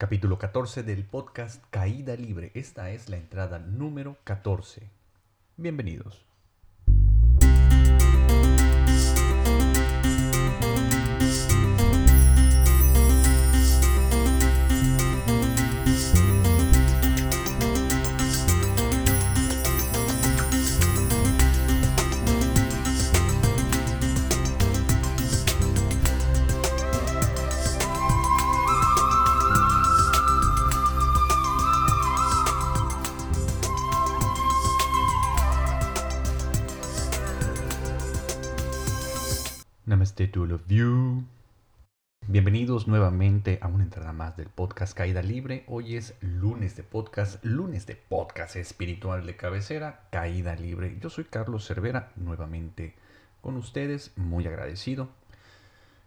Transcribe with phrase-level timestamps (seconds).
[0.00, 2.52] Capítulo 14 del podcast Caída Libre.
[2.54, 4.88] Esta es la entrada número 14.
[5.56, 6.27] Bienvenidos.
[42.26, 45.64] Bienvenidos nuevamente a una entrada más del podcast Caída Libre.
[45.66, 50.96] Hoy es lunes de podcast, lunes de podcast espiritual de cabecera, Caída Libre.
[51.02, 52.94] Yo soy Carlos Cervera, nuevamente
[53.42, 55.10] con ustedes, muy agradecido.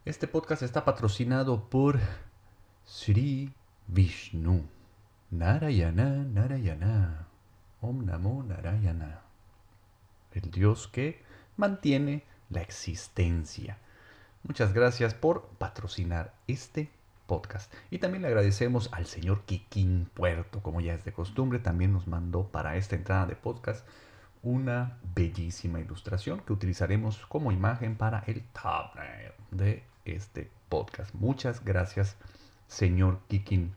[0.05, 1.99] Este podcast está patrocinado por
[2.83, 3.53] Sri
[3.85, 4.63] Vishnu.
[5.29, 7.27] Narayana, Narayana.
[7.79, 9.21] Om Namo Narayana.
[10.33, 11.21] El Dios que
[11.57, 13.77] mantiene la existencia.
[14.43, 16.89] Muchas gracias por patrocinar este
[17.27, 17.71] podcast.
[17.91, 22.07] Y también le agradecemos al señor Kikín Puerto, como ya es de costumbre, también nos
[22.07, 23.87] mandó para esta entrada de podcast
[24.43, 31.13] una bellísima ilustración que utilizaremos como imagen para el thumbnail de este podcast.
[31.13, 32.17] Muchas gracias,
[32.67, 33.73] señor Kikín.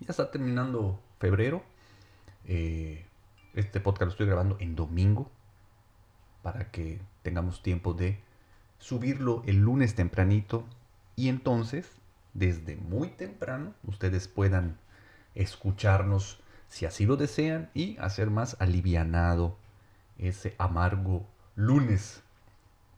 [0.00, 1.62] Ya está terminando febrero.
[2.44, 3.06] Eh,
[3.54, 5.30] este podcast lo estoy grabando en domingo
[6.42, 8.20] para que tengamos tiempo de
[8.78, 10.64] subirlo el lunes tempranito
[11.16, 11.90] y entonces
[12.34, 14.78] desde muy temprano ustedes puedan
[15.34, 19.56] escucharnos si así lo desean y hacer más alivianado
[20.18, 21.26] ese amargo
[21.56, 22.22] lunes.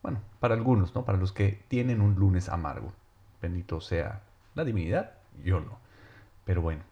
[0.03, 1.05] Bueno, para algunos, ¿no?
[1.05, 2.93] Para los que tienen un lunes amargo.
[3.41, 4.23] Bendito sea
[4.55, 5.13] la divinidad,
[5.45, 5.79] yo no.
[6.45, 6.83] Pero bueno,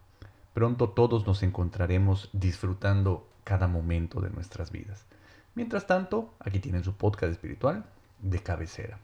[0.55, 5.05] pronto todos nos encontraremos disfrutando cada momento de nuestras vidas.
[5.55, 7.84] Mientras tanto, aquí tienen su podcast espiritual
[8.20, 8.98] de cabecera.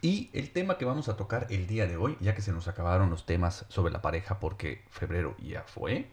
[0.00, 2.68] Y el tema que vamos a tocar el día de hoy, ya que se nos
[2.68, 6.08] acabaron los temas sobre la pareja porque febrero ya fue,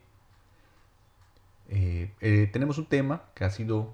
[1.69, 3.93] eh, eh, tenemos un tema que ha sido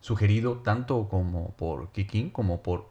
[0.00, 2.88] sugerido tanto como por Kikin como por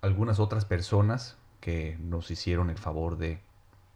[0.00, 3.40] algunas otras personas que nos hicieron el favor de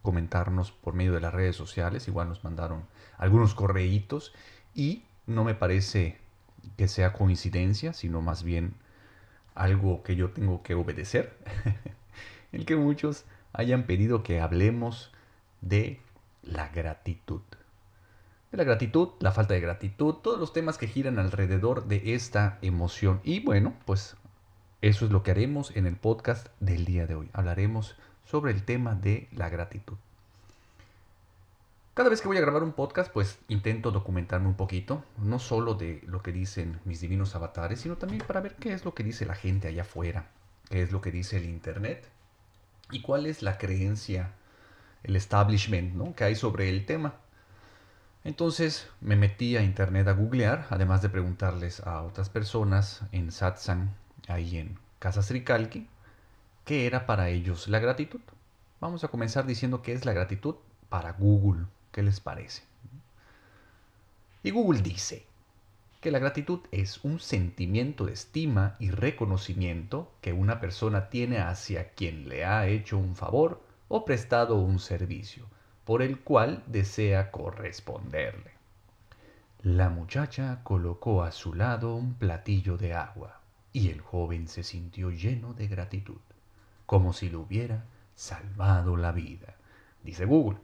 [0.03, 2.09] comentarnos por medio de las redes sociales.
[2.09, 2.85] Igual nos mandaron
[3.19, 4.33] algunos correitos
[4.75, 6.19] y no me parece
[6.77, 8.75] que sea coincidencia, sino más bien
[9.55, 11.37] algo que yo tengo que obedecer.
[12.53, 15.13] el que muchos hayan pedido que hablemos
[15.61, 16.01] de
[16.43, 17.43] la gratitud.
[18.51, 22.59] De la gratitud, la falta de gratitud, todos los temas que giran alrededor de esta
[22.61, 23.21] emoción.
[23.25, 24.17] Y bueno, pues
[24.83, 27.31] eso es lo que haremos en el podcast del día de hoy.
[27.33, 29.97] Hablaremos sobre el tema de la gratitud.
[31.95, 35.75] Cada vez que voy a grabar un podcast, pues intento documentarme un poquito, no solo
[35.75, 39.03] de lo que dicen mis divinos avatares, sino también para ver qué es lo que
[39.05, 40.31] dice la gente allá afuera,
[40.71, 42.09] qué es lo que dice el Internet
[42.91, 44.33] y cuál es la creencia,
[45.03, 46.15] el establishment ¿no?
[46.15, 47.17] que hay sobre el tema.
[48.25, 53.95] Entonces me metí a Internet a googlear, además de preguntarles a otras personas en satsang,
[54.29, 55.87] ahí en Casa Srikalki,
[56.65, 58.21] qué era para ellos la gratitud.
[58.81, 60.55] Vamos a comenzar diciendo qué es la gratitud
[60.89, 61.67] para Google.
[61.93, 62.63] ¿Qué les parece?
[64.43, 65.27] Y Google dice
[66.01, 71.91] que la gratitud es un sentimiento de estima y reconocimiento que una persona tiene hacia
[71.91, 75.47] quien le ha hecho un favor o prestado un servicio,
[75.85, 78.53] por el cual desea corresponderle.
[79.63, 83.41] La muchacha colocó a su lado un platillo de agua
[83.73, 86.21] y el joven se sintió lleno de gratitud,
[86.85, 87.85] como si le hubiera
[88.17, 89.55] salvado la vida,
[90.03, 90.59] dice Google.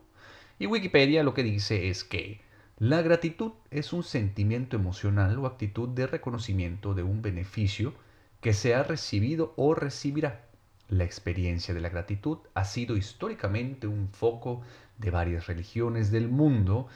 [0.58, 2.40] Y Wikipedia lo que dice es que
[2.78, 7.94] la gratitud es un sentimiento emocional o actitud de reconocimiento de un beneficio
[8.40, 10.44] que se ha recibido o recibirá.
[10.88, 14.62] La experiencia de la gratitud ha sido históricamente un foco
[14.96, 16.88] de varias religiones del mundo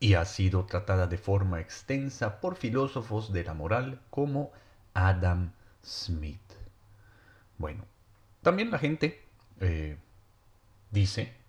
[0.00, 4.50] y ha sido tratada de forma extensa por filósofos de la moral como
[4.92, 5.52] Adam
[5.84, 6.40] Smith.
[7.58, 7.84] Bueno,
[8.42, 9.22] también la gente
[9.60, 9.96] eh,
[10.90, 11.43] dice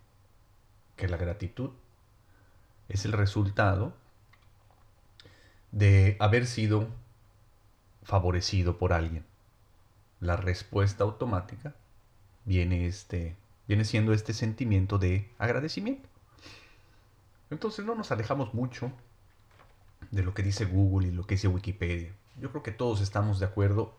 [0.96, 1.70] que la gratitud
[2.88, 3.94] es el resultado
[5.72, 6.88] de haber sido
[8.02, 9.24] favorecido por alguien.
[10.20, 11.74] La respuesta automática
[12.44, 13.36] viene, este,
[13.68, 16.08] viene siendo este sentimiento de agradecimiento.
[17.50, 18.90] Entonces no nos alejamos mucho
[20.10, 22.12] de lo que dice Google y lo que dice Wikipedia.
[22.40, 23.94] Yo creo que todos estamos de acuerdo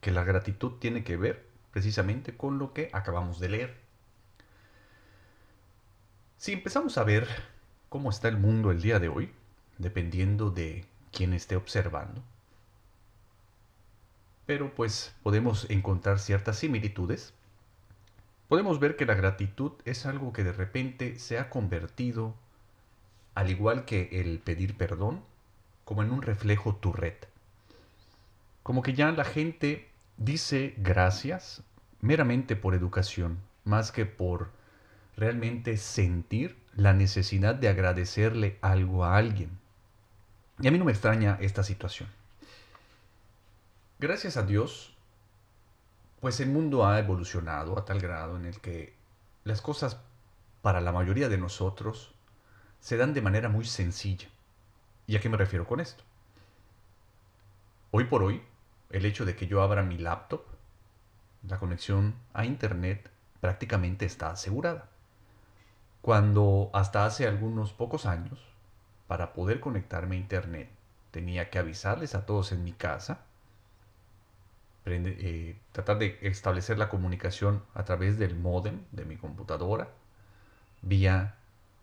[0.00, 3.83] que la gratitud tiene que ver precisamente con lo que acabamos de leer.
[6.44, 7.26] Si empezamos a ver
[7.88, 9.32] cómo está el mundo el día de hoy,
[9.78, 12.22] dependiendo de quién esté observando,
[14.44, 17.32] pero pues podemos encontrar ciertas similitudes.
[18.46, 22.34] Podemos ver que la gratitud es algo que de repente se ha convertido,
[23.34, 25.22] al igual que el pedir perdón,
[25.86, 27.26] como en un reflejo turret.
[28.62, 29.88] Como que ya la gente
[30.18, 31.62] dice gracias
[32.02, 34.50] meramente por educación, más que por
[35.16, 39.58] realmente sentir la necesidad de agradecerle algo a alguien.
[40.60, 42.08] Y a mí no me extraña esta situación.
[43.98, 44.94] Gracias a Dios,
[46.20, 48.94] pues el mundo ha evolucionado a tal grado en el que
[49.44, 49.98] las cosas
[50.62, 52.14] para la mayoría de nosotros
[52.80, 54.28] se dan de manera muy sencilla.
[55.06, 56.02] ¿Y a qué me refiero con esto?
[57.90, 58.42] Hoy por hoy,
[58.90, 60.42] el hecho de que yo abra mi laptop,
[61.46, 64.88] la conexión a Internet prácticamente está asegurada.
[66.04, 68.38] Cuando hasta hace algunos pocos años,
[69.06, 70.68] para poder conectarme a Internet,
[71.10, 73.22] tenía que avisarles a todos en mi casa,
[74.84, 79.88] eh, tratar de establecer la comunicación a través del modem de mi computadora
[80.82, 81.36] vía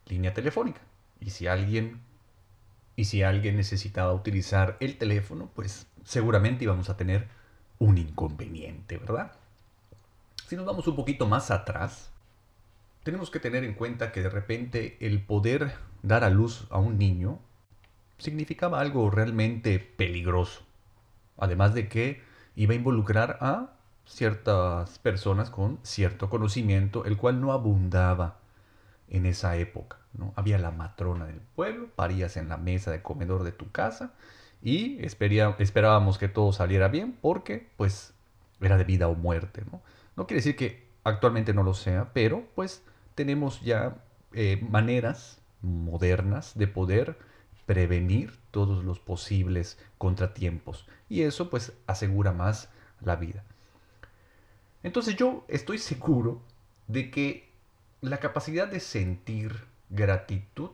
[0.06, 0.82] línea telefónica.
[1.20, 2.00] Y si alguien
[2.96, 7.28] y si alguien necesitaba utilizar el teléfono, pues seguramente íbamos a tener
[7.80, 9.32] un inconveniente, ¿verdad?
[10.48, 12.11] Si nos vamos un poquito más atrás,
[13.04, 16.98] tenemos que tener en cuenta que de repente el poder dar a luz a un
[16.98, 17.40] niño
[18.18, 20.62] significaba algo realmente peligroso.
[21.38, 22.22] Además de que
[22.56, 23.74] iba a involucrar a
[24.06, 28.38] ciertas personas con cierto conocimiento, el cual no abundaba
[29.10, 29.98] en esa época.
[30.14, 30.34] ¿no?
[30.36, 34.14] Había la matrona del pueblo, parías en la mesa de comedor de tu casa
[34.62, 38.14] y esperábamos que todo saliera bien porque pues
[38.60, 39.64] era de vida o muerte.
[39.72, 39.82] ¿no?
[40.16, 42.84] no quiere decir que actualmente no lo sea, pero pues
[43.16, 44.04] tenemos ya
[44.34, 47.18] eh, maneras modernas de poder
[47.66, 52.70] prevenir todos los posibles contratiempos y eso pues asegura más
[53.02, 53.44] la vida.
[54.84, 56.42] Entonces yo estoy seguro
[56.88, 57.50] de que
[58.02, 60.72] la capacidad de sentir gratitud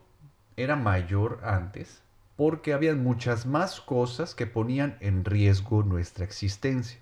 [0.56, 2.02] era mayor antes
[2.36, 7.00] porque había muchas más cosas que ponían en riesgo nuestra existencia.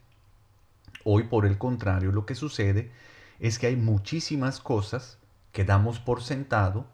[1.04, 2.90] Hoy por el contrario lo que sucede
[3.38, 5.18] es que hay muchísimas cosas
[5.56, 6.86] que damos por sentado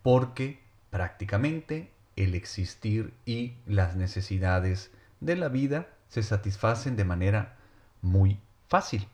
[0.00, 4.90] porque prácticamente el existir y las necesidades
[5.20, 7.58] de la vida se satisfacen de manera
[8.00, 9.06] muy fácil.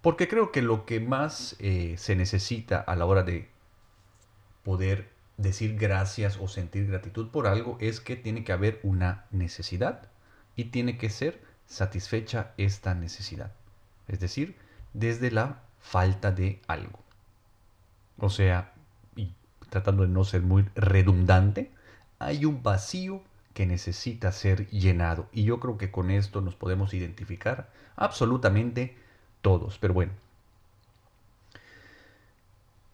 [0.00, 3.50] Porque creo que lo que más eh, se necesita a la hora de
[4.62, 10.08] poder decir gracias o sentir gratitud por algo es que tiene que haber una necesidad
[10.54, 13.50] y tiene que ser satisfecha esta necesidad.
[14.06, 14.56] Es decir,
[14.92, 17.07] desde la falta de algo.
[18.18, 18.72] O sea,
[19.16, 19.32] y
[19.70, 21.72] tratando de no ser muy redundante,
[22.18, 23.22] hay un vacío
[23.54, 25.28] que necesita ser llenado.
[25.32, 28.96] Y yo creo que con esto nos podemos identificar absolutamente
[29.42, 29.78] todos.
[29.78, 30.12] Pero bueno.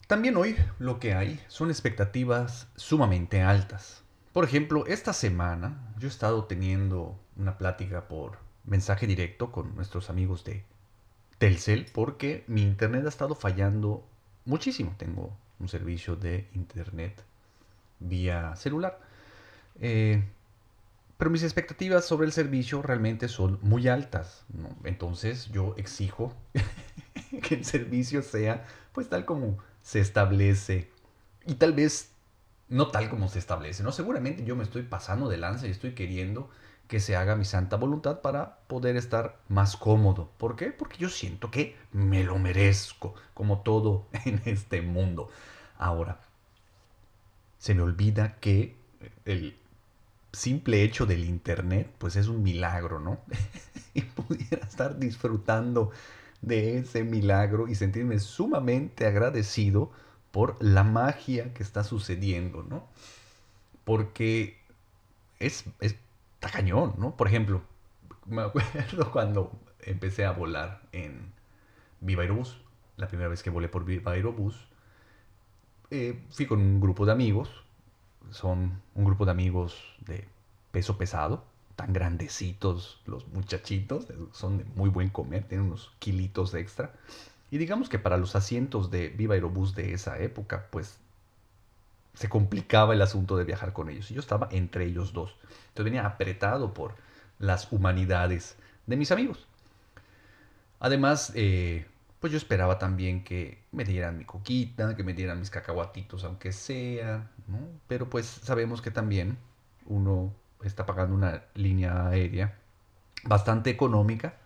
[0.07, 4.03] También hoy lo que hay son expectativas sumamente altas.
[4.33, 10.09] Por ejemplo, esta semana yo he estado teniendo una plática por mensaje directo con nuestros
[10.09, 10.63] amigos de
[11.37, 14.07] Telcel porque mi internet ha estado fallando
[14.45, 14.93] muchísimo.
[14.97, 17.23] Tengo un servicio de internet
[17.99, 18.99] vía celular.
[19.79, 20.23] Eh,
[21.17, 24.45] pero mis expectativas sobre el servicio realmente son muy altas.
[24.83, 26.33] Entonces yo exijo
[27.41, 30.89] que el servicio sea pues tal como se establece.
[31.45, 32.11] Y tal vez
[32.67, 33.83] no tal como se establece.
[33.83, 36.49] No, seguramente yo me estoy pasando de lanza y estoy queriendo
[36.87, 40.29] que se haga mi santa voluntad para poder estar más cómodo.
[40.37, 40.67] ¿Por qué?
[40.67, 45.29] Porque yo siento que me lo merezco, como todo en este mundo.
[45.77, 46.19] Ahora,
[47.57, 48.75] se me olvida que
[49.25, 49.57] el
[50.31, 53.19] simple hecho del Internet, pues es un milagro, ¿no?
[53.93, 55.91] y pudiera estar disfrutando
[56.41, 59.91] de ese milagro y sentirme sumamente agradecido
[60.31, 62.87] por la magia que está sucediendo, ¿no?
[63.85, 64.59] Porque
[65.39, 65.95] es, es
[66.49, 67.15] cañón, ¿no?
[67.15, 67.61] Por ejemplo,
[68.25, 71.31] me acuerdo cuando empecé a volar en
[72.01, 72.57] Viva Aerobús,
[72.97, 74.67] la primera vez que volé por Viva Aerobús,
[75.91, 77.49] eh, fui con un grupo de amigos,
[78.31, 80.27] son un grupo de amigos de
[80.71, 86.93] peso pesado, tan grandecitos los muchachitos, son de muy buen comer, tienen unos kilitos extra.
[87.51, 90.99] Y digamos que para los asientos de Viva Aerobús de esa época, pues
[92.15, 94.09] se complicaba el asunto de viajar con ellos.
[94.11, 95.35] Y yo estaba entre ellos dos.
[95.69, 96.95] Entonces venía apretado por
[97.39, 98.57] las humanidades
[98.87, 99.47] de mis amigos.
[100.79, 101.85] Además, eh,
[102.19, 106.51] pues yo esperaba también que me dieran mi coquita, que me dieran mis cacahuatitos, aunque
[106.51, 107.29] sea.
[107.87, 109.37] Pero pues sabemos que también
[109.85, 112.57] uno está pagando una línea aérea
[113.23, 114.37] bastante económica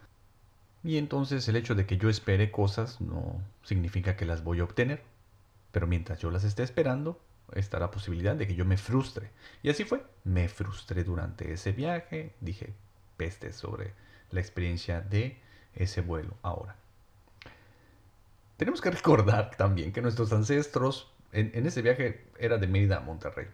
[0.84, 4.64] y entonces el hecho de que yo espere cosas no significa que las voy a
[4.64, 5.04] obtener.
[5.72, 7.20] Pero mientras yo las esté esperando,
[7.56, 9.32] está la posibilidad de que yo me frustre.
[9.64, 10.04] Y así fue.
[10.24, 12.34] Me frustré durante ese viaje.
[12.42, 12.74] Dije
[13.20, 13.94] peste sobre
[14.32, 15.38] la experiencia de
[15.76, 16.76] ese vuelo ahora.
[18.58, 23.48] Tenemos que recordar también que nuestros ancestros en, ese viaje era de Mérida a Monterrey.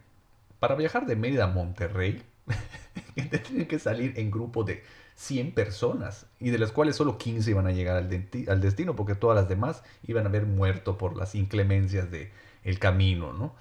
[0.60, 2.24] Para viajar de Mérida a Monterrey,
[3.16, 4.84] tienen que salir en grupo de
[5.16, 9.36] 100 personas y de las cuales solo 15 iban a llegar al, destino porque todas
[9.36, 12.30] las demás iban a haber muerto por las inclemencias del
[12.64, 13.56] el camino, ¿no?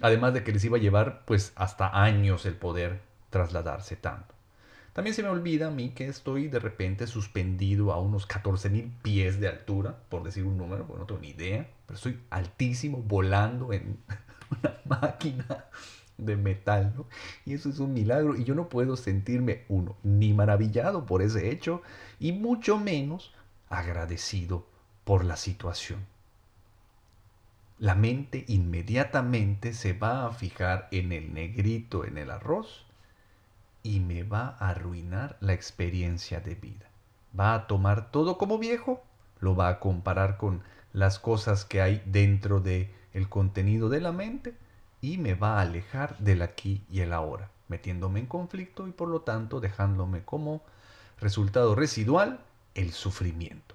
[0.00, 4.34] Además de que les iba a llevar pues hasta años el poder trasladarse tanto.
[4.92, 9.38] También se me olvida a mí que estoy de repente suspendido a unos 14.000 pies
[9.38, 13.72] de altura, por decir un número, porque no tengo ni idea, pero estoy altísimo volando
[13.72, 13.98] en
[14.50, 15.66] una máquina
[16.18, 17.06] de metal, ¿no?
[17.46, 21.50] Y eso es un milagro y yo no puedo sentirme uno, ni maravillado por ese
[21.50, 21.82] hecho
[22.18, 23.32] y mucho menos
[23.68, 24.66] agradecido
[25.04, 26.04] por la situación.
[27.80, 32.84] La mente inmediatamente se va a fijar en el negrito en el arroz
[33.82, 36.90] y me va a arruinar la experiencia de vida.
[37.38, 39.02] Va a tomar todo como viejo,
[39.38, 44.12] lo va a comparar con las cosas que hay dentro de el contenido de la
[44.12, 44.54] mente
[45.00, 49.08] y me va a alejar del aquí y el ahora, metiéndome en conflicto y por
[49.08, 50.60] lo tanto dejándome como
[51.18, 52.40] resultado residual
[52.74, 53.69] el sufrimiento.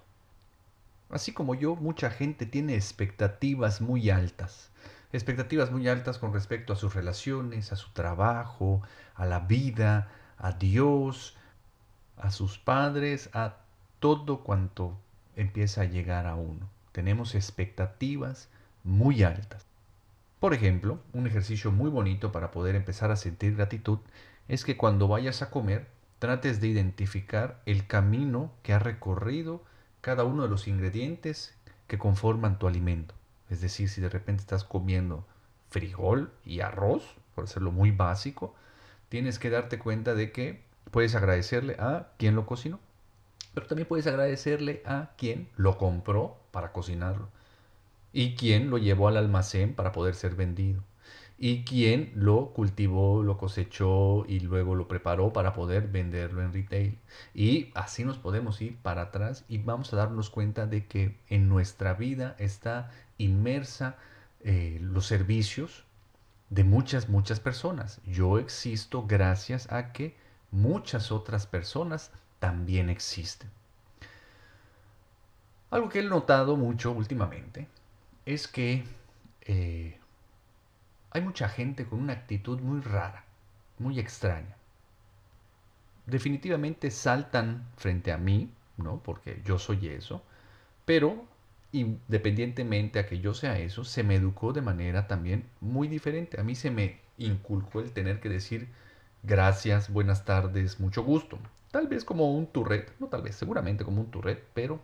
[1.16, 4.70] Así como yo, mucha gente tiene expectativas muy altas,
[5.14, 8.82] expectativas muy altas con respecto a sus relaciones, a su trabajo,
[9.14, 11.38] a la vida, a Dios,
[12.18, 13.60] a sus padres, a
[14.02, 15.00] todo cuanto
[15.38, 16.68] empieza a llegar a uno.
[16.92, 18.50] Tenemos expectativas
[18.84, 19.66] muy altas.
[20.42, 24.00] Por ejemplo, un ejercicio muy bonito para poder empezar a sentir gratitud
[24.50, 25.88] es que cuando vayas a comer
[26.20, 29.64] trates de identificar el camino que ha recorrido
[30.06, 31.56] cada uno de los ingredientes
[31.88, 33.16] que conforman tu alimento.
[33.50, 35.26] Es decir, si de repente estás comiendo
[35.72, 38.54] frijol y arroz, por hacerlo muy básico,
[39.10, 42.80] tienes que darte cuenta de que puedes agradecerle a quien lo cocinó,
[43.56, 47.28] pero también puedes agradecerle a quien lo compró para cocinarlo
[48.14, 50.84] y quién lo llevó al almacén para poder ser vendido
[51.38, 56.98] y quién lo cultivó, lo cosechó y luego lo preparó para poder venderlo en retail.
[57.34, 61.50] Y así nos podemos ir para atrás y vamos a darnos cuenta de que en
[61.50, 63.98] nuestra vida está inmersa
[64.42, 65.84] eh, los servicios
[66.50, 68.00] de muchas, muchas personas.
[68.06, 70.16] Yo existo gracias a que
[70.52, 73.50] muchas otras personas también existen.
[75.70, 77.68] Algo que he notado mucho últimamente
[78.26, 78.86] es que
[79.42, 80.00] eh,
[81.16, 83.24] hay mucha gente con una actitud muy rara,
[83.80, 84.58] muy extraña.
[86.06, 89.02] Definitivamente saltan frente a mí, ¿no?
[89.02, 90.22] Porque yo soy eso,
[90.84, 91.26] pero
[91.72, 96.38] independientemente a que yo sea eso, se me educó de manera también muy diferente.
[96.38, 98.68] A mí se me inculcó el tener que decir
[99.24, 101.40] gracias, buenas tardes, mucho gusto.
[101.72, 104.82] Tal vez como un turret, no tal vez, seguramente como un turret, pero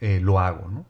[0.00, 0.84] eh, lo hago, ¿no?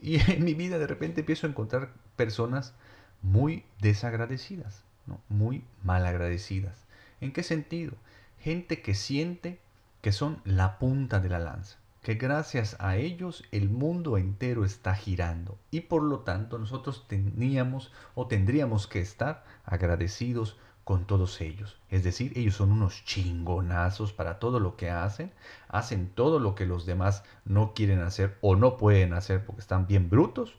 [0.00, 2.74] Y en mi vida de repente empiezo a encontrar personas
[3.22, 5.20] muy desagradecidas, ¿no?
[5.28, 6.84] muy malagradecidas.
[7.20, 7.94] ¿En qué sentido?
[8.38, 9.60] Gente que siente
[10.00, 14.94] que son la punta de la lanza, que gracias a ellos el mundo entero está
[14.94, 20.56] girando y por lo tanto nosotros teníamos o tendríamos que estar agradecidos
[20.86, 21.80] con todos ellos.
[21.90, 25.32] Es decir, ellos son unos chingonazos para todo lo que hacen,
[25.66, 29.88] hacen todo lo que los demás no quieren hacer o no pueden hacer porque están
[29.88, 30.56] bien brutos,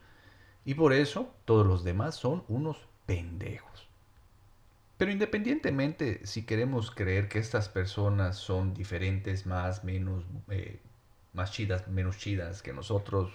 [0.68, 3.88] y por eso todos los demás son unos pendejos.
[4.98, 10.80] Pero independientemente si queremos creer que estas personas son diferentes, más, menos, eh,
[11.34, 13.32] más chidas, menos chidas que nosotros,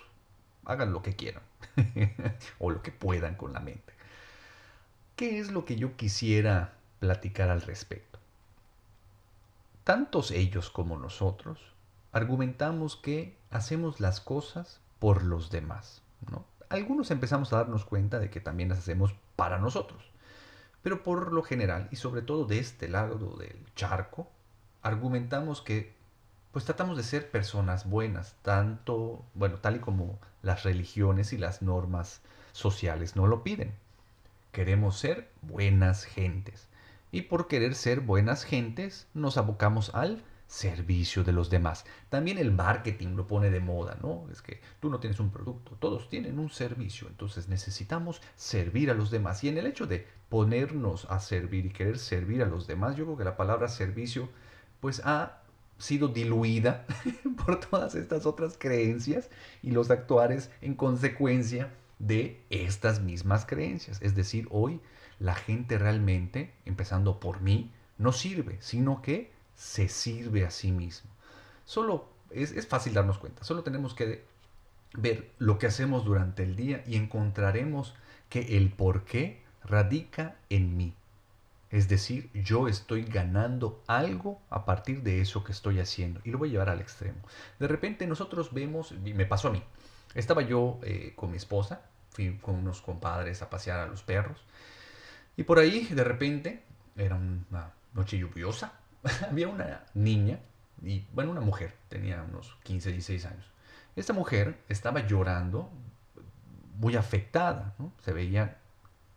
[0.64, 1.42] hagan lo que quieran
[2.60, 3.92] o lo que puedan con la mente.
[5.16, 8.20] ¿Qué es lo que yo quisiera platicar al respecto.
[9.82, 11.58] Tantos ellos como nosotros
[12.12, 16.02] argumentamos que hacemos las cosas por los demás.
[16.30, 16.44] ¿no?
[16.72, 20.10] Algunos empezamos a darnos cuenta de que también las hacemos para nosotros.
[20.82, 24.28] Pero por lo general, y sobre todo de este lado del charco,
[24.82, 25.94] argumentamos que
[26.50, 31.62] pues tratamos de ser personas buenas, tanto, bueno, tal y como las religiones y las
[31.62, 32.20] normas
[32.52, 33.74] sociales no lo piden.
[34.50, 36.68] Queremos ser buenas gentes
[37.10, 40.22] y por querer ser buenas gentes nos abocamos al
[40.52, 41.86] servicio de los demás.
[42.10, 44.26] También el marketing lo pone de moda, ¿no?
[44.30, 48.94] Es que tú no tienes un producto, todos tienen un servicio, entonces necesitamos servir a
[48.94, 49.42] los demás.
[49.44, 53.06] Y en el hecho de ponernos a servir y querer servir a los demás, yo
[53.06, 54.28] creo que la palabra servicio
[54.80, 55.40] pues ha
[55.78, 56.84] sido diluida
[57.46, 59.30] por todas estas otras creencias
[59.62, 64.02] y los actuares en consecuencia de estas mismas creencias.
[64.02, 64.82] Es decir, hoy
[65.18, 71.10] la gente realmente, empezando por mí, no sirve, sino que se sirve a sí mismo.
[71.64, 74.24] Solo es, fácil darnos cuenta, solo tenemos que
[74.94, 77.94] ver lo que hacemos durante el día y encontraremos
[78.28, 80.94] que el por qué radica en mí.
[81.70, 86.20] Es decir, yo estoy ganando algo a partir de eso que estoy haciendo.
[86.22, 87.18] Y lo voy a llevar al extremo.
[87.58, 89.62] De repente nosotros vemos, me pasó a mí,
[90.14, 91.80] estaba yo eh, con mi esposa,
[92.10, 94.44] fui con unos compadres a pasear a los perros.
[95.36, 96.62] Y por ahí, de repente,
[96.94, 98.74] era una noche lluviosa,
[99.30, 100.40] había una niña,
[100.82, 103.46] y bueno, una mujer, tenía unos 15, 16 años.
[103.94, 105.70] Esta mujer estaba llorando,
[106.78, 108.58] muy afectada, se veía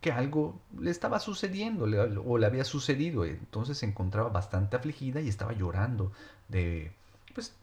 [0.00, 1.84] que algo le estaba sucediendo
[2.24, 6.12] o le había sucedido, entonces se encontraba bastante afligida y estaba llorando
[6.48, 6.92] de,
[7.34, 7.56] pues,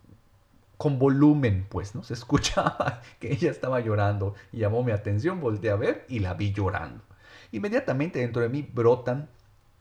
[0.77, 2.03] con volumen, pues, ¿no?
[2.03, 6.34] Se escuchaba que ella estaba llorando y llamó mi atención, volteé a ver y la
[6.34, 7.03] vi llorando.
[7.51, 9.30] Inmediatamente dentro de mí brotan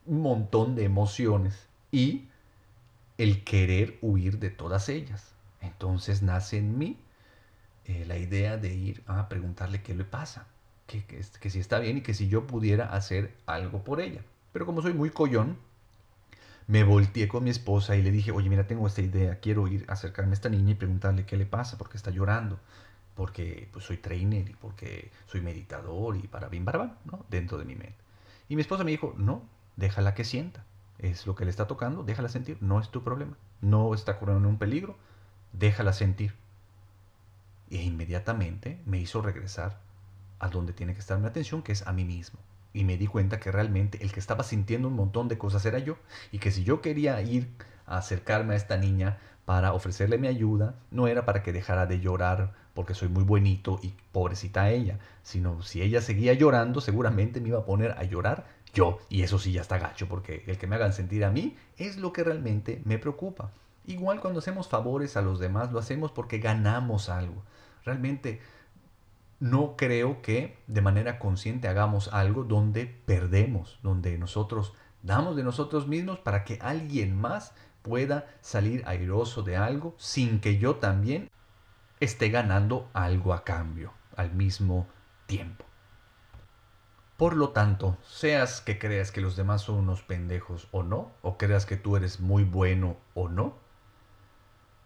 [0.04, 2.28] un montón de emociones y
[3.18, 5.34] el querer huir de todas ellas.
[5.60, 6.98] Entonces nace en mí
[7.84, 10.46] eh, la idea de ir a preguntarle qué le pasa,
[10.86, 14.22] que, que, si está bien y que si yo pudiera hacer algo por ella.
[14.52, 15.56] Pero como soy muy collón,
[16.66, 19.84] me volteé con mi esposa y le dije, oye, mira, tengo esta idea, quiero ir
[19.88, 22.58] a acercarme a esta niña y preguntarle qué le pasa, porque está llorando,
[23.14, 27.24] porque pues, soy trainer y porque soy meditador y para bien barba, ¿no?
[27.30, 27.96] Dentro de mi mente.
[28.48, 29.42] Y mi esposa me dijo, no,
[29.76, 30.64] déjala que sienta
[30.98, 33.36] es lo que le está tocando, déjala sentir, no es tu problema.
[33.60, 34.96] No está corriendo un peligro,
[35.52, 36.34] déjala sentir.
[37.70, 39.80] E inmediatamente me hizo regresar
[40.38, 42.38] a donde tiene que estar mi atención, que es a mí mismo.
[42.72, 45.78] Y me di cuenta que realmente el que estaba sintiendo un montón de cosas era
[45.78, 45.96] yo.
[46.30, 47.48] Y que si yo quería ir
[47.86, 52.00] a acercarme a esta niña para ofrecerle mi ayuda, no era para que dejara de
[52.00, 57.48] llorar porque soy muy bonito y pobrecita ella, sino si ella seguía llorando, seguramente me
[57.48, 58.98] iba a poner a llorar yo.
[59.08, 61.96] Y eso sí ya está gacho, porque el que me hagan sentir a mí es
[61.96, 63.50] lo que realmente me preocupa.
[63.86, 67.42] Igual cuando hacemos favores a los demás, lo hacemos porque ganamos algo.
[67.84, 68.40] Realmente
[69.40, 75.88] no creo que de manera consciente hagamos algo donde perdemos, donde nosotros damos de nosotros
[75.88, 81.28] mismos para que alguien más pueda salir airoso de algo sin que yo también
[81.98, 84.86] esté ganando algo a cambio al mismo
[85.26, 85.64] tiempo.
[87.16, 91.38] Por lo tanto, seas que creas que los demás son unos pendejos o no, o
[91.38, 93.54] creas que tú eres muy bueno o no,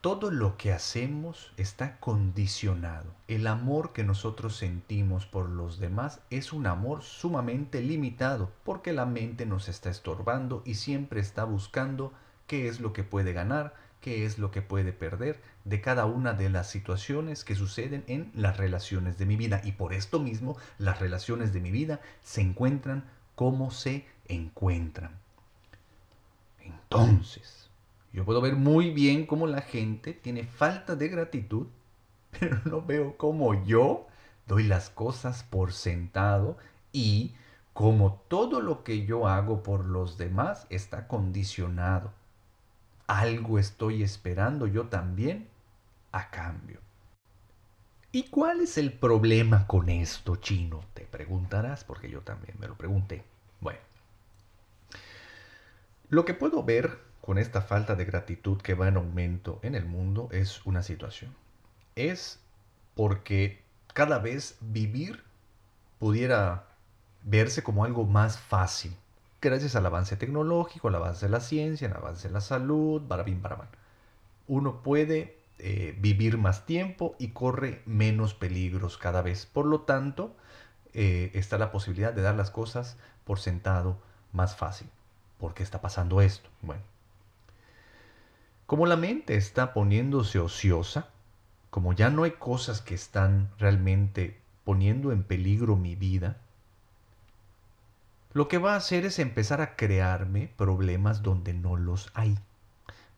[0.00, 3.12] todo lo que hacemos está condicionado.
[3.26, 9.06] El amor que nosotros sentimos por los demás es un amor sumamente limitado, porque la
[9.06, 12.12] mente nos está estorbando y siempre está buscando
[12.46, 13.74] qué es lo que puede ganar,
[14.06, 18.30] qué es lo que puede perder de cada una de las situaciones que suceden en
[18.36, 19.60] las relaciones de mi vida.
[19.64, 23.02] Y por esto mismo, las relaciones de mi vida se encuentran
[23.34, 25.10] como se encuentran.
[26.60, 27.68] Entonces,
[28.12, 31.66] yo puedo ver muy bien cómo la gente tiene falta de gratitud,
[32.38, 34.06] pero no veo cómo yo
[34.46, 36.56] doy las cosas por sentado
[36.92, 37.34] y
[37.72, 42.12] como todo lo que yo hago por los demás está condicionado
[43.06, 45.48] algo estoy esperando yo también
[46.12, 46.80] a cambio.
[48.12, 50.84] ¿Y cuál es el problema con esto, chino?
[50.94, 53.24] Te preguntarás, porque yo también me lo pregunté.
[53.60, 53.80] Bueno,
[56.08, 59.84] lo que puedo ver con esta falta de gratitud que va en aumento en el
[59.84, 61.34] mundo es una situación.
[61.94, 62.40] Es
[62.94, 65.22] porque cada vez vivir
[65.98, 66.68] pudiera
[67.22, 68.96] verse como algo más fácil
[69.46, 73.42] gracias al avance tecnológico, al avance de la ciencia, al avance de la salud, barabín,
[73.42, 73.68] barabán.
[74.48, 79.46] Uno puede eh, vivir más tiempo y corre menos peligros cada vez.
[79.46, 80.36] Por lo tanto,
[80.92, 83.98] eh, está la posibilidad de dar las cosas por sentado
[84.32, 84.88] más fácil.
[85.38, 86.48] ¿Por qué está pasando esto?
[86.62, 86.82] Bueno,
[88.66, 91.08] como la mente está poniéndose ociosa,
[91.70, 96.38] como ya no hay cosas que están realmente poniendo en peligro mi vida,
[98.36, 102.34] lo que va a hacer es empezar a crearme problemas donde no los hay.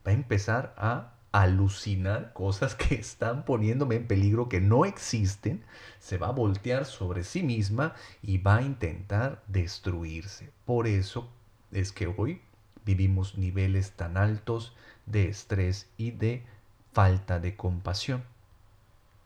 [0.06, 5.64] Va a empezar a alucinar cosas que están poniéndome en peligro, que no existen,
[5.98, 10.52] se va a voltear sobre sí misma y va a intentar destruirse.
[10.64, 11.28] Por eso
[11.72, 12.40] es que hoy
[12.84, 14.76] vivimos niveles tan altos
[15.06, 16.44] de estrés y de
[16.92, 18.22] falta de compasión.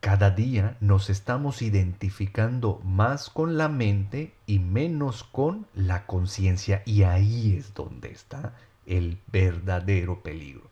[0.03, 7.05] Cada día nos estamos identificando más con la mente y menos con la conciencia y
[7.05, 10.69] ahí es donde está el verdadero peligro.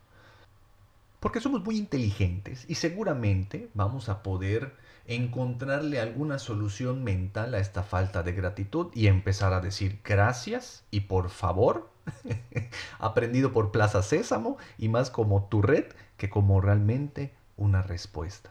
[1.20, 4.74] Porque somos muy inteligentes y seguramente vamos a poder
[5.06, 11.02] encontrarle alguna solución mental a esta falta de gratitud y empezar a decir gracias y
[11.02, 11.88] por favor,
[12.98, 15.84] aprendido por Plaza Sésamo y más como tu red
[16.16, 18.50] que como realmente una respuesta,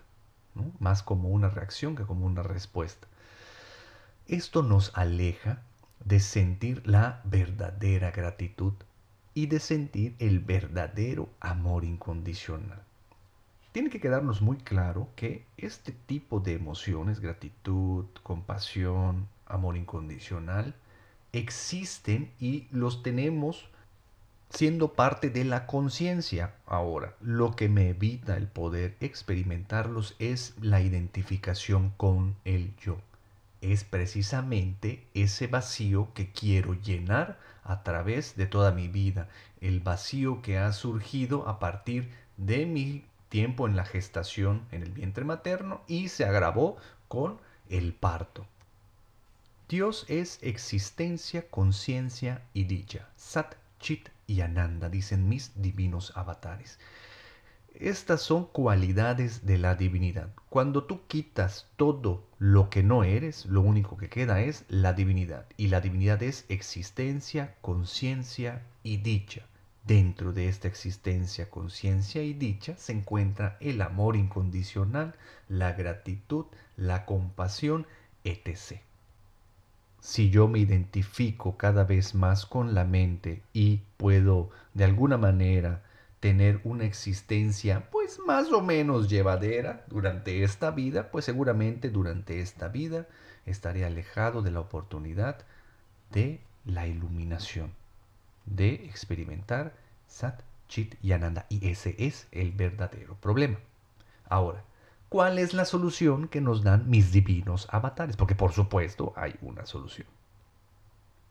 [0.80, 3.08] más como una reacción que como una respuesta.
[4.28, 5.62] Esto nos aleja
[6.04, 8.74] de sentir la verdadera gratitud
[9.34, 12.84] y de sentir el verdadero amor incondicional.
[13.72, 20.74] Tiene que quedarnos muy claro que este tipo de emociones, gratitud, compasión, amor incondicional,
[21.34, 23.70] existen y los tenemos
[24.50, 26.56] siendo parte de la conciencia.
[26.66, 32.98] Ahora, lo que me evita el poder experimentarlos es la identificación con el yo.
[33.62, 39.28] Es precisamente ese vacío que quiero llenar a través de toda mi vida,
[39.62, 44.92] el vacío que ha surgido a partir de mi tiempo en la gestación en el
[44.92, 47.38] vientre materno y se agravó con
[47.70, 48.48] el parto.
[49.68, 53.08] Dios es existencia, conciencia y dicha.
[53.16, 56.80] Sat, Chit y Ananda, dicen mis divinos avatares.
[57.74, 60.34] Estas son cualidades de la divinidad.
[60.50, 65.48] Cuando tú quitas todo lo que no eres, lo único que queda es la divinidad.
[65.58, 69.46] Y la divinidad es existencia, conciencia y dicha.
[69.86, 75.16] Dentro de esta existencia, conciencia y dicha se encuentra el amor incondicional,
[75.48, 77.88] la gratitud, la compasión,
[78.24, 78.82] etc.
[80.02, 85.84] Si yo me identifico cada vez más con la mente y puedo de alguna manera
[86.20, 92.68] tener una existencia pues más o menos llevadera durante esta vida, pues seguramente durante esta
[92.70, 93.08] vida
[93.46, 95.38] estaré alejado de la oportunidad
[96.12, 97.74] de la iluminación,
[98.46, 99.74] de experimentar
[100.08, 101.46] Sat, Chit y Ananda.
[101.50, 103.58] Y ese es el verdadero problema.
[104.28, 104.64] Ahora,
[105.10, 108.16] ¿cuál es la solución que nos dan mis divinos avatares?
[108.16, 110.08] Porque por supuesto hay una solución.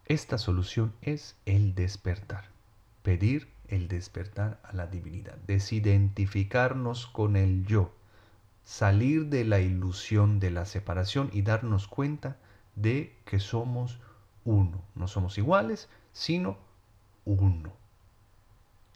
[0.07, 2.45] Esta solución es el despertar.
[3.03, 7.93] Pedir el despertar a la divinidad, desidentificarnos con el yo,
[8.65, 12.37] salir de la ilusión de la separación y darnos cuenta
[12.75, 14.01] de que somos
[14.45, 14.83] uno.
[14.95, 16.59] No somos iguales, sino
[17.25, 17.73] uno.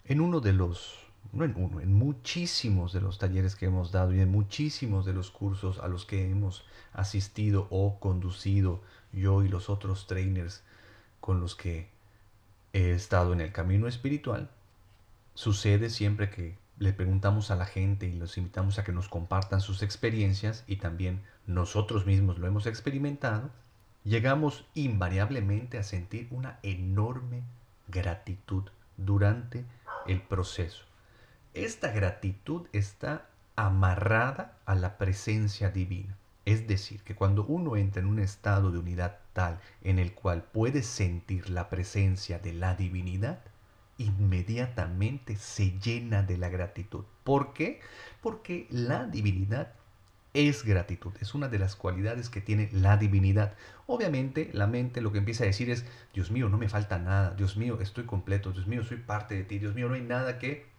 [0.05, 4.13] En uno de los, no en uno, en muchísimos de los talleres que hemos dado
[4.13, 8.81] y en muchísimos de los cursos a los que hemos asistido o conducido
[9.11, 10.63] yo y los otros trainers
[11.19, 11.89] con los que
[12.73, 14.49] he estado en el camino espiritual,
[15.35, 19.61] sucede siempre que le preguntamos a la gente y los invitamos a que nos compartan
[19.61, 23.49] sus experiencias y también nosotros mismos lo hemos experimentado,
[24.03, 27.43] llegamos invariablemente a sentir una enorme
[27.87, 28.63] gratitud
[28.97, 29.65] durante
[30.07, 30.83] el proceso.
[31.53, 36.17] Esta gratitud está amarrada a la presencia divina.
[36.45, 40.43] Es decir, que cuando uno entra en un estado de unidad tal en el cual
[40.43, 43.39] puede sentir la presencia de la divinidad,
[43.99, 47.05] inmediatamente se llena de la gratitud.
[47.23, 47.81] ¿Por qué?
[48.21, 49.73] Porque la divinidad
[50.33, 53.53] es gratitud, es una de las cualidades que tiene la divinidad.
[53.85, 55.85] Obviamente la mente lo que empieza a decir es,
[56.15, 59.43] Dios mío, no me falta nada, Dios mío, estoy completo, Dios mío, soy parte de
[59.43, 60.72] ti, Dios mío, no hay nada que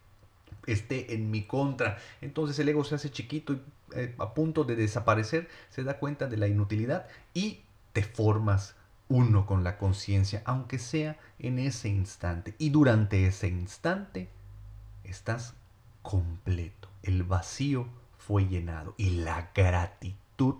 [0.66, 1.98] esté en mi contra.
[2.20, 3.60] Entonces el ego se hace chiquito y
[3.94, 7.60] eh, a punto de desaparecer, se da cuenta de la inutilidad y
[7.92, 8.74] te formas
[9.08, 12.54] uno con la conciencia, aunque sea en ese instante.
[12.58, 14.28] Y durante ese instante
[15.04, 15.54] estás
[16.02, 16.88] completo.
[17.02, 17.86] El vacío
[18.18, 20.56] fue llenado y la gratitud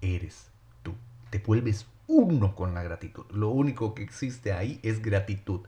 [0.00, 0.50] eres
[0.82, 0.94] tú.
[1.30, 3.26] Te vuelves uno con la gratitud.
[3.30, 5.60] Lo único que existe ahí es gratitud.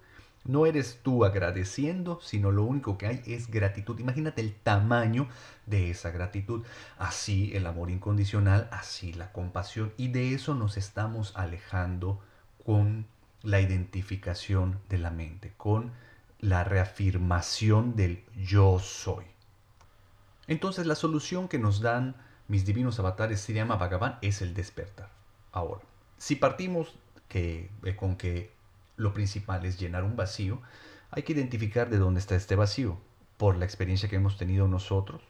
[0.48, 3.98] No eres tú agradeciendo, sino lo único que hay es gratitud.
[3.98, 5.28] Imagínate el tamaño
[5.66, 6.64] de esa gratitud.
[6.98, 9.92] Así el amor incondicional, así la compasión.
[9.98, 12.18] Y de eso nos estamos alejando
[12.64, 13.06] con
[13.42, 15.92] la identificación de la mente, con
[16.40, 19.26] la reafirmación del yo soy.
[20.46, 22.16] Entonces la solución que nos dan
[22.48, 25.10] mis divinos avatares llama Bhagavan es el despertar.
[25.52, 25.82] Ahora,
[26.16, 26.94] si partimos
[27.28, 28.56] que, eh, con que
[28.98, 30.60] lo principal es llenar un vacío,
[31.10, 32.98] hay que identificar de dónde está este vacío,
[33.38, 35.22] por la experiencia que hemos tenido nosotros,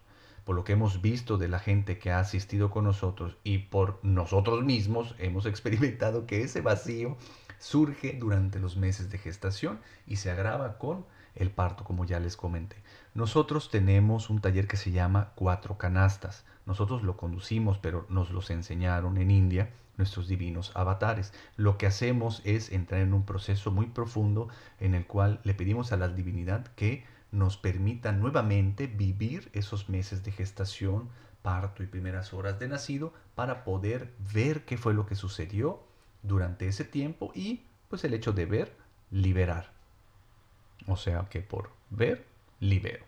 [0.44, 4.00] por lo que hemos visto de la gente que ha asistido con nosotros y por
[4.02, 7.16] nosotros mismos hemos experimentado que ese vacío
[7.58, 11.04] surge durante los meses de gestación y se agrava con
[11.34, 12.76] el parto, como ya les comenté.
[13.14, 16.44] Nosotros tenemos un taller que se llama Cuatro Canastas.
[16.68, 21.32] Nosotros lo conducimos, pero nos los enseñaron en India nuestros divinos avatares.
[21.56, 25.92] Lo que hacemos es entrar en un proceso muy profundo en el cual le pedimos
[25.92, 31.08] a la divinidad que nos permita nuevamente vivir esos meses de gestación,
[31.40, 35.82] parto y primeras horas de nacido para poder ver qué fue lo que sucedió
[36.22, 38.76] durante ese tiempo y pues el hecho de ver,
[39.10, 39.72] liberar.
[40.86, 42.26] O sea que por ver,
[42.60, 43.07] libero.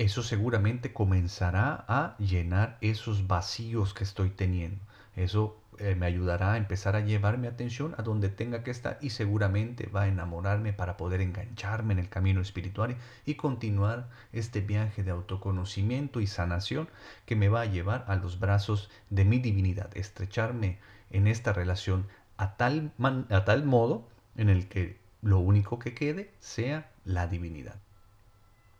[0.00, 4.82] Eso seguramente comenzará a llenar esos vacíos que estoy teniendo.
[5.14, 8.96] Eso eh, me ayudará a empezar a llevar mi atención a donde tenga que estar
[9.02, 14.62] y seguramente va a enamorarme para poder engancharme en el camino espiritual y continuar este
[14.62, 16.88] viaje de autoconocimiento y sanación
[17.26, 20.78] que me va a llevar a los brazos de mi divinidad, estrecharme
[21.10, 22.06] en esta relación
[22.38, 22.90] a tal,
[23.28, 27.76] a tal modo en el que lo único que quede sea la divinidad.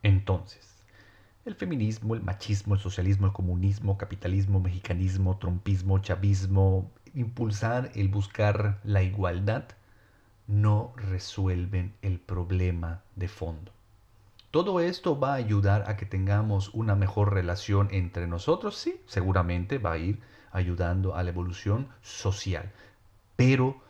[0.02, 0.79] Entonces,
[1.44, 8.80] el feminismo, el machismo, el socialismo, el comunismo, capitalismo, mexicanismo, trompismo, chavismo, impulsar el buscar
[8.84, 9.64] la igualdad,
[10.46, 13.72] no resuelven el problema de fondo.
[14.50, 19.78] Todo esto va a ayudar a que tengamos una mejor relación entre nosotros, sí, seguramente
[19.78, 22.72] va a ir ayudando a la evolución social,
[23.36, 23.80] pero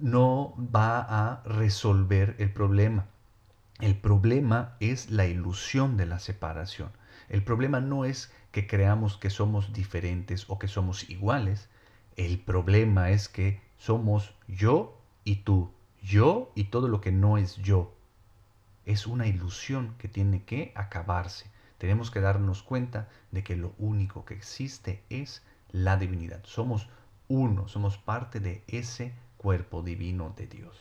[0.00, 3.06] no va a resolver el problema.
[3.78, 6.92] El problema es la ilusión de la separación.
[7.28, 11.68] El problema no es que creamos que somos diferentes o que somos iguales.
[12.16, 15.70] El problema es que somos yo y tú,
[16.02, 17.94] yo y todo lo que no es yo.
[18.86, 21.50] Es una ilusión que tiene que acabarse.
[21.76, 26.42] Tenemos que darnos cuenta de que lo único que existe es la divinidad.
[26.44, 26.88] Somos
[27.28, 30.78] uno, somos parte de ese cuerpo divino de Dios.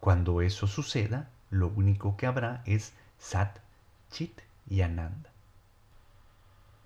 [0.00, 3.58] Cuando eso suceda, lo único que habrá es Sat,
[4.10, 5.30] Chit y Ananda.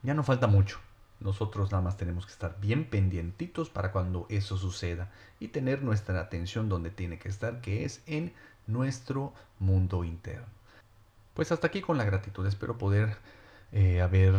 [0.02, 0.78] Ya no falta mucho.
[1.20, 6.20] Nosotros nada más tenemos que estar bien pendientitos para cuando eso suceda y tener nuestra
[6.20, 8.32] atención donde tiene que estar, que es en
[8.66, 10.46] nuestro mundo interno.
[11.34, 12.44] Pues hasta aquí con la gratitud.
[12.46, 13.16] Espero poder
[13.70, 14.34] eh, haber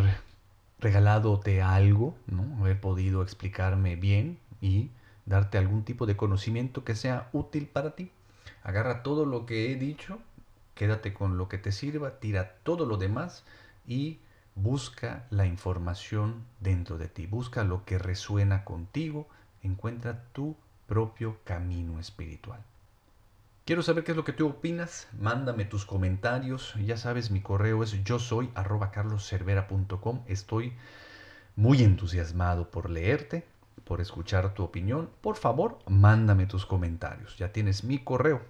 [0.79, 2.57] regaladote algo, ¿no?
[2.59, 4.91] haber podido explicarme bien y
[5.25, 8.11] darte algún tipo de conocimiento que sea útil para ti.
[8.63, 10.19] Agarra todo lo que he dicho,
[10.75, 13.43] quédate con lo que te sirva, tira todo lo demás
[13.85, 14.19] y
[14.55, 17.27] busca la información dentro de ti.
[17.27, 19.27] Busca lo que resuena contigo,
[19.61, 20.55] encuentra tu
[20.87, 22.63] propio camino espiritual.
[23.65, 27.81] Quiero saber qué es lo que tú opinas, mándame tus comentarios, ya sabes mi correo
[27.81, 30.73] es yo soy arroba carloscervera.com, estoy
[31.55, 33.45] muy entusiasmado por leerte,
[33.85, 38.41] por escuchar tu opinión, por favor mándame tus comentarios, ya tienes mi correo.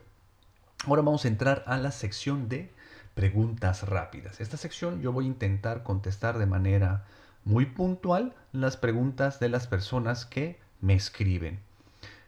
[0.86, 2.69] Ahora vamos a entrar a la sección de
[3.15, 4.41] preguntas rápidas.
[4.41, 7.06] Esta sección yo voy a intentar contestar de manera
[7.46, 11.60] muy puntual las preguntas de las personas que me escriben.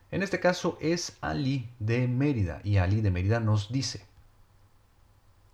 [0.10, 4.06] En este caso es Ali de Mérida y Ali de Mérida nos dice,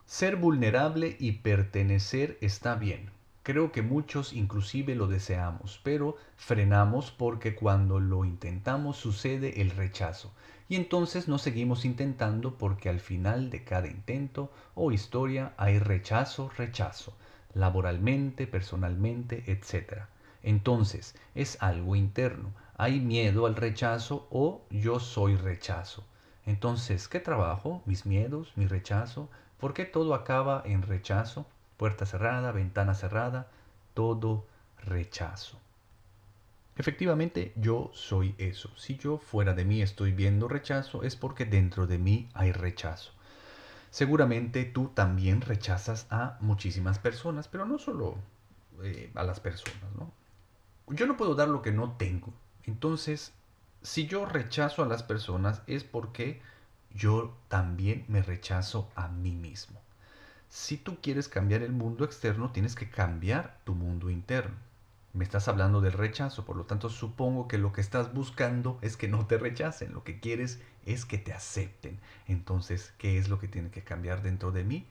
[0.06, 3.10] ser vulnerable y pertenecer está bien.
[3.44, 10.32] Creo que muchos inclusive lo deseamos, pero frenamos porque cuando lo intentamos sucede el rechazo.
[10.70, 16.52] Y entonces no seguimos intentando porque al final de cada intento o historia hay rechazo,
[16.56, 17.18] rechazo,
[17.56, 20.04] laboralmente, personalmente, etc.
[20.44, 22.54] Entonces es algo interno.
[22.78, 26.06] Hay miedo al rechazo o yo soy rechazo.
[26.46, 27.82] Entonces, ¿qué trabajo?
[27.88, 28.54] ¿Mis miedos?
[28.56, 29.30] ¿Mi rechazo?
[29.60, 31.48] ¿Por qué todo acaba en rechazo?
[31.82, 33.48] Puerta cerrada, ventana cerrada,
[33.96, 34.46] todo
[34.86, 35.60] rechazo.
[36.78, 38.70] Efectivamente, yo soy eso.
[38.78, 43.14] Si yo fuera de mí estoy viendo rechazo, es porque dentro de mí hay rechazo.
[43.90, 48.16] Seguramente tú también rechazas a muchísimas personas, pero no solo
[48.84, 50.12] eh, a las personas, ¿no?
[50.94, 52.32] Yo no puedo dar lo que no tengo.
[52.68, 53.34] Entonces,
[53.82, 56.44] si yo rechazo a las personas es porque
[56.94, 59.82] yo también me rechazo a mí mismo.
[60.52, 64.58] Si tú quieres cambiar el mundo externo, tienes que cambiar tu mundo interno.
[65.14, 68.98] Me estás hablando del rechazo, por lo tanto supongo que lo que estás buscando es
[68.98, 72.02] que no te rechacen, lo que quieres es que te acepten.
[72.28, 74.86] Entonces, ¿qué es lo que tiene que cambiar dentro de mí?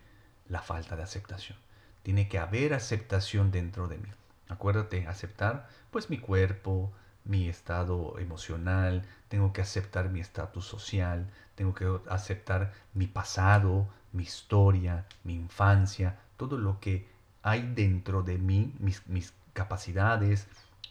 [0.49, 1.59] La falta de aceptación.
[2.03, 4.09] Tiene que haber aceptación dentro de mí.
[4.49, 6.91] Acuérdate, aceptar pues mi cuerpo,
[7.25, 14.25] mi estado emocional, tengo que aceptar mi estatus social, tengo que aceptar mi pasado, mi
[14.25, 17.09] historia, mi infancia, todo lo que
[17.43, 20.49] hay dentro de mí, mis, mis capacidades,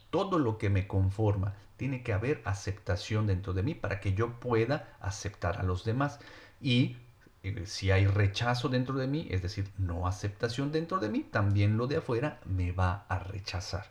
[0.09, 4.39] todo lo que me conforma, Tiene que haber aceptación dentro de mí para que yo
[4.41, 6.19] pueda aceptar a los demás.
[6.59, 6.97] Y
[7.43, 11.77] eh, si hay rechazo dentro de mí, es decir, no aceptación dentro de mí, también
[11.77, 13.85] lo de afuera me va a rechazar.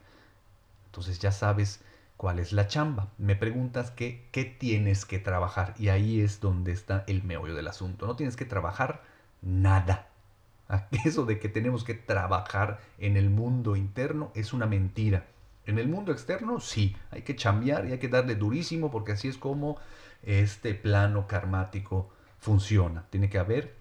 [0.86, 1.80] Entonces ya sabes
[2.16, 3.08] cuál es la chamba.
[3.18, 7.68] Me preguntas qué, qué tienes que trabajar y ahí es donde está el meollo del
[7.68, 8.06] asunto.
[8.06, 9.02] No tienes que trabajar
[9.42, 10.08] nada.
[11.04, 15.26] Eso de que tenemos que trabajar en el mundo interno es una mentira.
[15.66, 19.28] En el mundo externo sí, hay que chambear y hay que darle durísimo porque así
[19.28, 19.76] es como
[20.22, 23.04] este plano karmático funciona.
[23.10, 23.74] Tiene que haber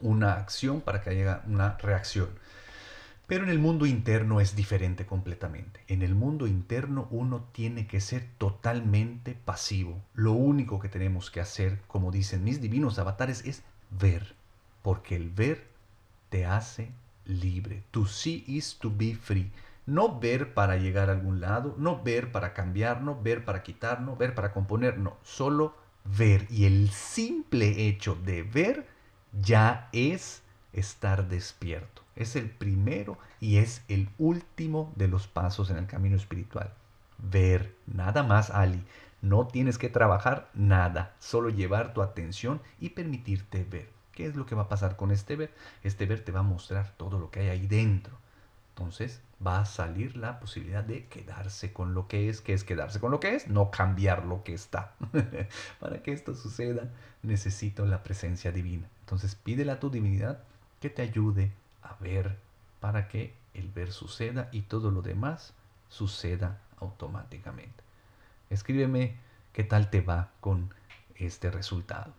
[0.00, 2.28] una acción para que haya una reacción.
[3.26, 5.80] Pero en el mundo interno es diferente completamente.
[5.88, 10.00] En el mundo interno uno tiene que ser totalmente pasivo.
[10.14, 14.36] Lo único que tenemos que hacer, como dicen mis divinos avatares, es ver.
[14.86, 15.66] Porque el ver
[16.28, 16.92] te hace
[17.24, 17.82] libre.
[17.90, 19.50] To see is to be free.
[19.84, 24.00] No ver para llegar a algún lado, no ver para cambiar, no ver para quitar,
[24.00, 25.16] no ver para componer, no.
[25.24, 26.46] Solo ver.
[26.50, 28.86] Y el simple hecho de ver
[29.32, 32.02] ya es estar despierto.
[32.14, 36.72] Es el primero y es el último de los pasos en el camino espiritual.
[37.18, 38.84] Ver, nada más, Ali.
[39.20, 43.95] No tienes que trabajar nada, solo llevar tu atención y permitirte ver.
[44.16, 45.52] ¿Qué es lo que va a pasar con este ver?
[45.84, 48.16] Este ver te va a mostrar todo lo que hay ahí dentro.
[48.70, 52.40] Entonces va a salir la posibilidad de quedarse con lo que es.
[52.40, 53.48] ¿Qué es quedarse con lo que es?
[53.48, 54.94] No cambiar lo que está.
[55.80, 56.88] Para que esto suceda,
[57.22, 58.88] necesito la presencia divina.
[59.00, 60.40] Entonces pídele a tu divinidad
[60.80, 61.52] que te ayude
[61.82, 62.38] a ver
[62.80, 65.52] para que el ver suceda y todo lo demás
[65.90, 67.84] suceda automáticamente.
[68.48, 69.16] Escríbeme
[69.52, 70.72] qué tal te va con
[71.16, 72.14] este resultado.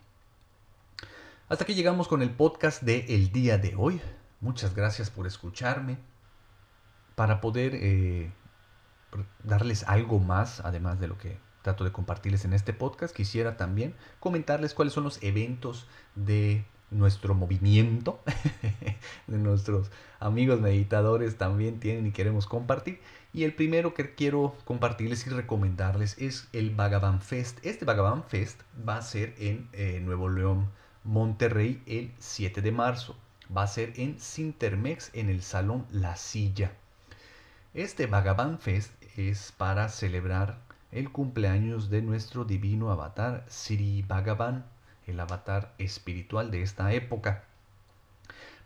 [1.49, 4.01] Hasta aquí llegamos con el podcast de el día de hoy.
[4.41, 5.97] Muchas gracias por escucharme
[7.15, 8.31] para poder eh,
[9.45, 13.95] darles algo más, además de lo que trato de compartirles en este podcast, quisiera también
[14.19, 18.19] comentarles cuáles son los eventos de nuestro movimiento,
[19.27, 22.99] de nuestros amigos meditadores también tienen y queremos compartir.
[23.31, 27.65] Y el primero que quiero compartirles y recomendarles es el Bhagavan Fest.
[27.65, 30.69] Este Bhagavan Fest va a ser en eh, Nuevo León,
[31.07, 33.15] Monterrey, el 7 de marzo.
[33.55, 36.73] Va a ser en Sintermex, en el Salón La Silla.
[37.73, 40.59] Este Bhagavan Fest es para celebrar
[40.91, 44.65] el cumpleaños de nuestro divino avatar Sri Bhagavan,
[45.05, 47.45] el avatar espiritual de esta época.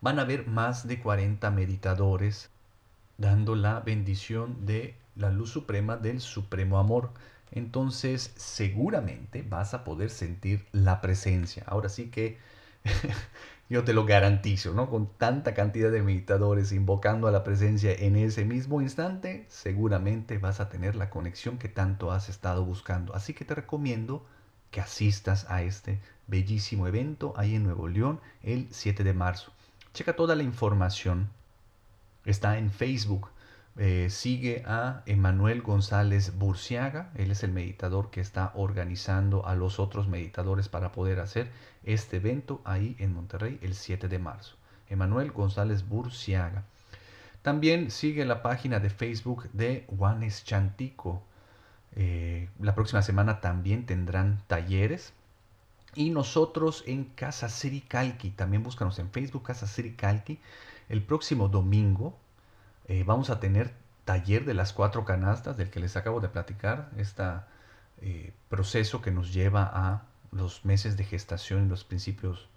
[0.01, 2.49] Van a haber más de 40 meditadores
[3.19, 7.11] dando la bendición de la luz suprema del supremo amor.
[7.51, 11.63] Entonces seguramente vas a poder sentir la presencia.
[11.67, 12.37] Ahora sí que
[13.69, 14.89] yo te lo garantizo, ¿no?
[14.89, 20.59] Con tanta cantidad de meditadores invocando a la presencia en ese mismo instante, seguramente vas
[20.59, 23.13] a tener la conexión que tanto has estado buscando.
[23.15, 24.25] Así que te recomiendo
[24.71, 29.51] que asistas a este bellísimo evento ahí en Nuevo León el 7 de marzo.
[29.93, 31.29] Checa toda la información.
[32.25, 33.29] Está en Facebook.
[33.77, 39.79] Eh, sigue a Emanuel González Burciaga, él es el meditador que está organizando a los
[39.79, 41.49] otros meditadores para poder hacer
[41.83, 44.55] este evento ahí en Monterrey el 7 de marzo.
[44.89, 46.65] Emanuel González Burciaga.
[47.41, 51.23] También sigue la página de Facebook de Juanes Chantico.
[51.95, 55.13] Eh, la próxima semana también tendrán talleres.
[55.95, 57.47] Y nosotros en Casa
[57.87, 60.39] Calqui, también búscanos en Facebook Casa Calqui.
[60.87, 62.17] El próximo domingo,
[62.91, 63.71] eh, vamos a tener
[64.03, 67.23] taller de las cuatro canastas del que les acabo de platicar, este
[68.49, 72.49] proceso que nos lleva a los meses de gestación y los principios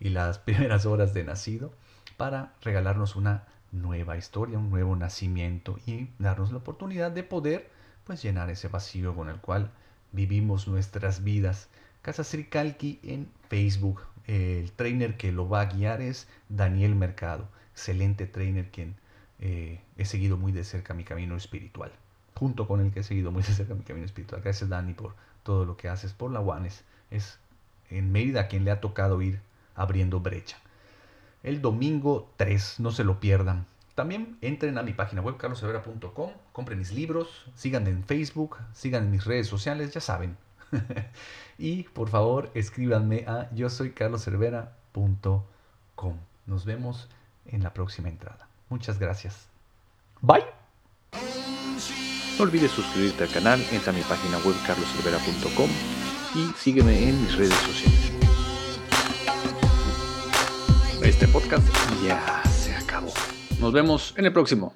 [0.00, 1.74] y las primeras horas de nacido
[2.16, 7.70] para regalarnos una nueva historia, un nuevo nacimiento y darnos la oportunidad de poder
[8.04, 9.70] pues llenar ese vacío con el cual
[10.12, 11.68] vivimos nuestras vidas.
[12.00, 14.00] Casa Sricalqui en Facebook.
[14.24, 18.96] El trainer que lo va a guiar es Daniel Mercado, excelente trainer quien
[19.40, 21.92] eh, he seguido muy de cerca mi camino espiritual,
[22.34, 24.40] junto con el que he seguido muy de cerca mi camino espiritual.
[24.42, 26.84] Gracias Dani por todo lo que haces por la UANES.
[27.10, 27.38] Es
[27.90, 29.40] en Mérida quien le ha tocado ir
[29.74, 30.58] abriendo brecha.
[31.42, 33.66] El domingo 3, no se lo pierdan.
[33.94, 39.10] También entren a mi página web carlosevera.com, compren mis libros, sigan en Facebook, sigan en
[39.10, 40.36] mis redes sociales, ya saben.
[41.58, 46.16] y por favor escríbanme a yo soy carloscervera.com.
[46.46, 47.08] Nos vemos
[47.46, 48.48] en la próxima entrada.
[48.68, 49.48] Muchas gracias.
[50.20, 50.44] Bye.
[52.38, 55.70] No olvides suscribirte al canal, entra a mi página web carloservera.com
[56.34, 58.12] y sígueme en mis redes sociales.
[61.02, 61.66] Este podcast
[62.04, 63.12] ya se acabó.
[63.58, 64.74] Nos vemos en el próximo.